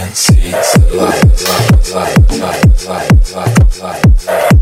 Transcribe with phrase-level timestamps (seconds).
[0.00, 4.59] and see the light, light, light, light, light, light, light.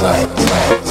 [0.00, 0.28] Like.
[0.28, 0.87] light, light.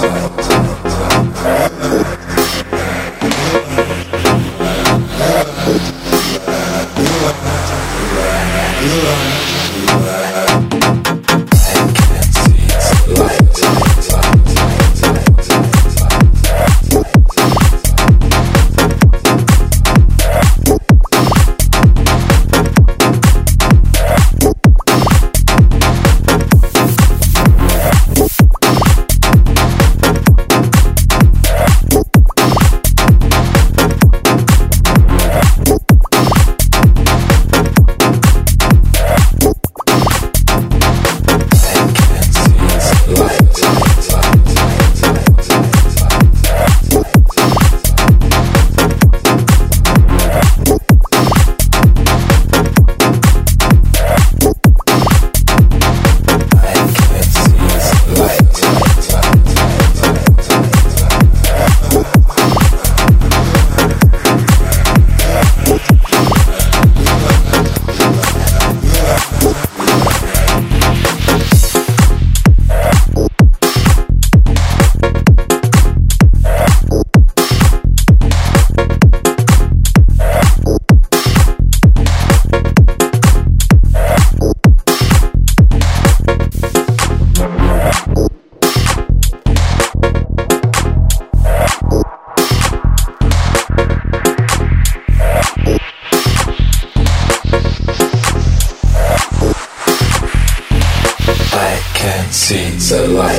[102.31, 103.37] see the light.